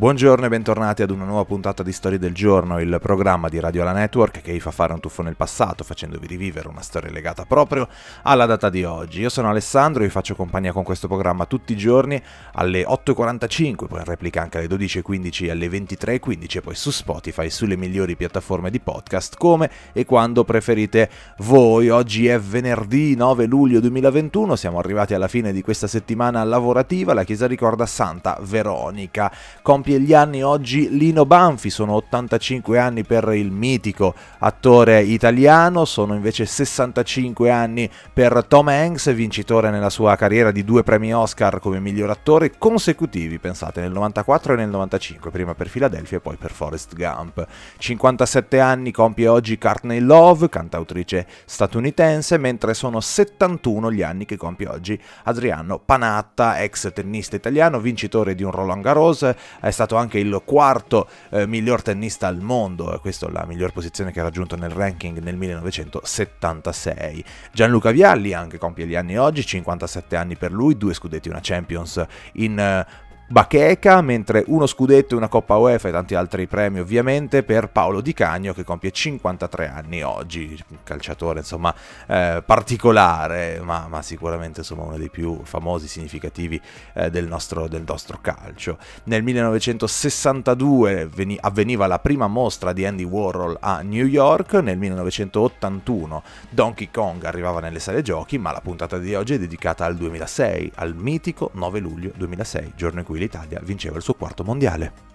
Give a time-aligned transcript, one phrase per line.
[0.00, 3.84] Buongiorno e bentornati ad una nuova puntata di Storie del Giorno, il programma di Radio
[3.84, 7.44] La Network che vi fa fare un tuffo nel passato, facendovi rivivere una storia legata
[7.44, 7.86] proprio
[8.22, 9.20] alla data di oggi.
[9.20, 12.18] Io sono Alessandro e vi faccio compagnia con questo programma tutti i giorni
[12.54, 17.50] alle 8.45, poi in replica anche alle 12.15 e alle 23.15 e poi su Spotify
[17.50, 21.10] sulle migliori piattaforme di podcast come e quando preferite
[21.40, 21.90] voi.
[21.90, 27.24] Oggi è venerdì 9 luglio 2021, siamo arrivati alla fine di questa settimana lavorativa, la
[27.24, 29.30] chiesa ricorda Santa Veronica.
[29.60, 35.84] Compie compie gli anni oggi Lino Banfi, sono 85 anni per il mitico attore italiano,
[35.84, 41.58] sono invece 65 anni per Tom Hanks, vincitore nella sua carriera di due premi Oscar
[41.58, 46.36] come miglior attore consecutivi, pensate, nel 94 e nel 95, prima per Philadelphia e poi
[46.36, 47.44] per Forrest Gump.
[47.78, 54.68] 57 anni compie oggi Courtney Love, cantautrice statunitense, mentre sono 71 gli anni che compie
[54.68, 60.42] oggi Adriano Panatta, ex tennista italiano, vincitore di un Roland Garros, è stato anche il
[60.44, 64.68] quarto eh, miglior tennista al mondo, questa è la miglior posizione che ha raggiunto nel
[64.68, 67.24] ranking nel 1976.
[67.50, 72.04] Gianluca Vialli anche compie gli anni oggi, 57 anni per lui, due scudetti, una Champions
[72.34, 72.86] in eh,
[73.30, 78.00] bacheca, mentre uno scudetto e una Coppa UEFA e tanti altri premi ovviamente per Paolo
[78.00, 81.72] Di Cagno che compie 53 anni oggi, calciatore insomma
[82.08, 86.60] eh, particolare, ma, ma, sicuramente insomma uno dei più famosi, significativi
[86.94, 88.78] eh, del, nostro, del, nostro, calcio.
[89.04, 96.22] Nel 1962 veni- avveniva la prima mostra di Andy Warhol a New York, nel 1981
[96.50, 100.72] Donkey Kong arrivava nelle sale giochi, ma la puntata di oggi è dedicata al 2006,
[100.74, 105.08] al mitico 9 luglio 2006, giorno in cui l'Italia vinceva il suo quarto mondiale.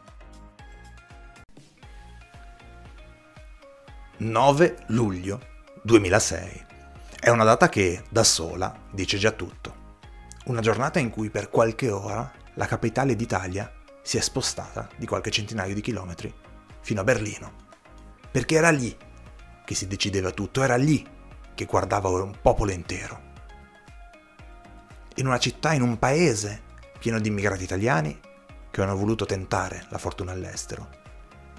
[4.18, 5.40] 9 luglio
[5.84, 6.66] 2006.
[7.20, 9.84] È una data che, da sola, dice già tutto.
[10.46, 15.32] Una giornata in cui per qualche ora la capitale d'Italia si è spostata di qualche
[15.32, 16.34] centinaio di chilometri
[16.80, 17.64] fino a Berlino.
[18.32, 18.96] Perché era lì
[19.66, 21.06] che si decideva tutto, era lì
[21.56, 23.34] che guardava un popolo intero.
[25.16, 26.62] In una città, in un paese
[27.00, 28.20] pieno di immigrati italiani
[28.72, 30.90] che hanno voluto tentare la fortuna all'estero.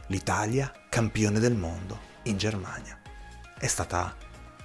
[0.08, 3.00] L'Italia, campione del mondo in Germania.
[3.58, 4.14] È stata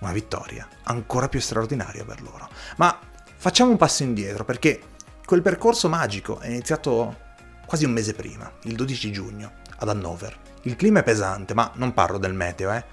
[0.01, 2.49] una vittoria ancora più straordinaria per loro.
[2.77, 2.99] Ma
[3.37, 4.81] facciamo un passo indietro perché
[5.25, 7.29] quel percorso magico è iniziato
[7.65, 10.37] quasi un mese prima, il 12 giugno, ad Hannover.
[10.63, 12.83] Il clima è pesante, ma non parlo del meteo, eh.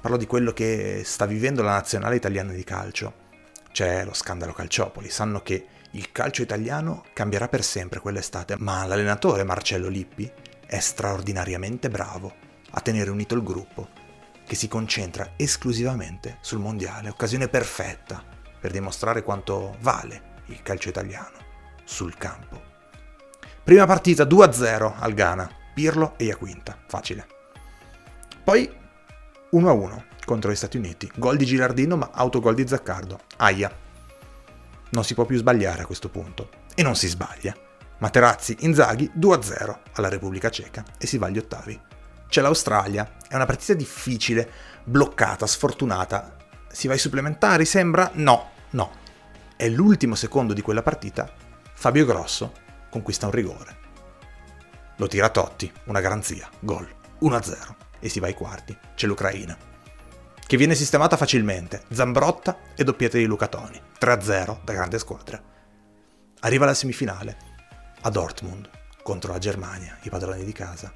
[0.00, 3.26] Parlo di quello che sta vivendo la nazionale italiana di calcio.
[3.70, 9.44] C'è lo scandalo Calciopoli, sanno che il calcio italiano cambierà per sempre quell'estate, ma l'allenatore
[9.44, 10.30] Marcello Lippi
[10.66, 12.34] è straordinariamente bravo
[12.70, 13.88] a tenere unito il gruppo,
[14.46, 18.22] che si concentra esclusivamente sul mondiale, occasione perfetta
[18.60, 21.36] per dimostrare quanto vale il calcio italiano
[21.84, 22.60] sul campo.
[23.64, 27.26] Prima partita 2-0 al Ghana, Pirlo e Iaquinta, facile.
[28.44, 28.70] Poi
[29.52, 33.86] 1-1 contro gli Stati Uniti, gol di Gilardino ma autogol di Zaccardo, aia
[34.90, 36.50] non si può più sbagliare a questo punto.
[36.74, 37.54] E non si sbaglia.
[37.98, 41.80] Materazzi Inzaghi 2-0 alla Repubblica Ceca e si va agli ottavi.
[42.28, 44.50] C'è l'Australia, è una partita difficile,
[44.84, 46.36] bloccata, sfortunata.
[46.70, 48.10] Si va ai supplementari, sembra?
[48.14, 48.92] No, no.
[49.56, 51.30] È l'ultimo secondo di quella partita.
[51.72, 52.52] Fabio Grosso
[52.90, 53.76] conquista un rigore.
[54.96, 56.88] Lo tira Totti, una garanzia, gol,
[57.20, 58.76] 1-0 e si va ai quarti.
[58.94, 59.67] C'è l'Ucraina
[60.48, 65.38] che viene sistemata facilmente, Zambrotta e doppietta di Luca Toni, 3-0 da grande squadra.
[66.40, 67.36] Arriva la semifinale,
[68.00, 68.66] a Dortmund,
[69.02, 70.90] contro la Germania, i padroni di casa.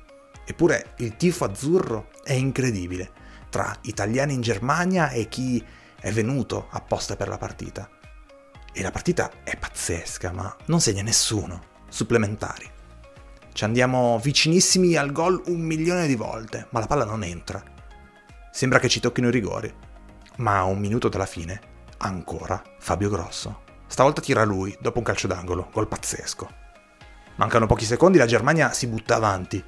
[0.46, 3.10] Eppure il tifo azzurro è incredibile,
[3.50, 5.62] tra italiani in Germania e chi
[6.00, 7.91] è venuto apposta per la partita.
[8.72, 11.62] E la partita è pazzesca, ma non segna nessuno.
[11.91, 12.70] Supplementari.
[13.52, 17.62] Ci andiamo vicinissimi al gol un milione di volte, ma la palla non entra.
[18.52, 19.74] Sembra che ci tocchino i rigori.
[20.36, 21.58] Ma a un minuto dalla fine,
[21.96, 23.62] ancora Fabio Grosso.
[23.86, 26.60] Stavolta tira lui, dopo un calcio d'angolo, gol pazzesco.
[27.36, 29.65] Mancano pochi secondi, la Germania si butta avanti.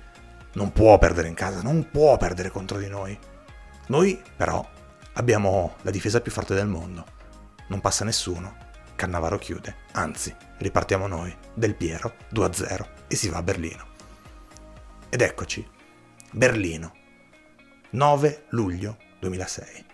[0.53, 3.19] Non può perdere in casa, non può perdere contro di noi.
[3.87, 4.65] Noi, però,
[5.15, 7.07] abbiamo la difesa più forte del mondo.
[7.69, 8.55] Non passa nessuno.
[8.97, 9.77] Cannavaro chiude.
[9.93, 11.35] Anzi, ripartiamo noi.
[11.55, 13.87] Del Piero, 2-0, e si va a Berlino.
[15.09, 15.67] Ed eccoci.
[16.33, 17.03] Berlino
[17.95, 19.85] 9 luglio 2006.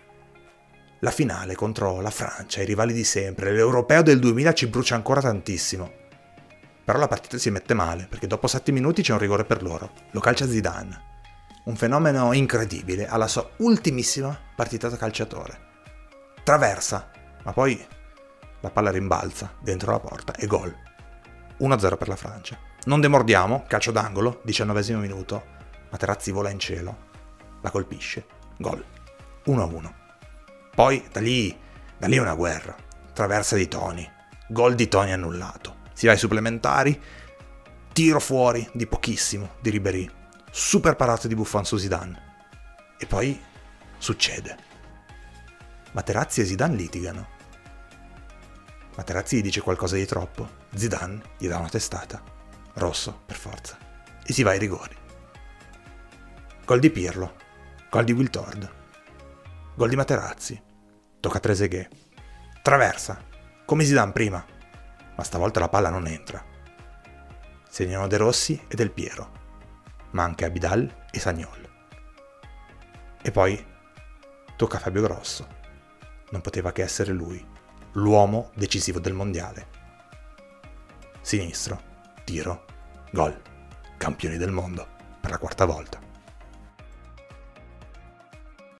[1.01, 5.21] La finale contro la Francia, i rivali di sempre, l'europeo del 2000 ci brucia ancora
[5.21, 5.91] tantissimo.
[6.83, 9.91] Però la partita si mette male, perché dopo 7 minuti c'è un rigore per loro.
[10.13, 11.09] Lo calcia Zidane.
[11.65, 15.59] Un fenomeno incredibile, alla sua ultimissima partita da calciatore.
[16.43, 17.11] Traversa,
[17.43, 17.85] ma poi
[18.61, 20.75] la palla rimbalza dentro la porta e gol.
[21.59, 22.57] 1-0 per la Francia.
[22.85, 25.59] Non demordiamo, calcio d'angolo, diciannovesimo minuto,
[25.91, 27.09] Materazzi vola in cielo,
[27.61, 28.25] la colpisce,
[28.57, 28.83] gol,
[29.45, 29.93] 1-1.
[30.73, 31.57] Poi da lì,
[31.97, 32.75] da lì è una guerra,
[33.13, 34.09] traversa di Toni,
[34.47, 36.99] gol di Toni annullato, si va ai supplementari,
[37.93, 40.09] tiro fuori di pochissimo di Ribéry,
[40.49, 42.29] super parato di Buffon su Zidane.
[42.97, 43.39] E poi
[43.97, 44.57] succede.
[45.91, 47.39] Materazzi e Zidane litigano.
[48.95, 52.21] Materazzi gli dice qualcosa di troppo, Zidane gli dà una testata,
[52.73, 53.77] rosso per forza,
[54.23, 54.95] e si va ai rigori.
[56.65, 57.35] Gol di Pirlo,
[57.91, 58.73] gol di Wiltord,
[59.75, 60.63] gol di Materazzi,
[61.19, 61.89] tocca a Trezeguet,
[62.61, 63.21] traversa,
[63.65, 64.41] come Zidane prima,
[65.13, 66.41] ma stavolta la palla non entra.
[67.67, 69.31] Segnano De Rossi e Del Piero,
[70.11, 71.69] ma anche Abidal e Sagnol.
[73.21, 73.61] E poi
[74.55, 75.45] tocca a Fabio Grosso.
[76.29, 77.45] Non poteva che essere lui,
[77.95, 79.67] l'uomo decisivo del mondiale.
[81.19, 81.81] Sinistro,
[82.23, 82.63] tiro,
[83.11, 83.37] gol,
[83.97, 84.87] campioni del mondo
[85.19, 86.10] per la quarta volta.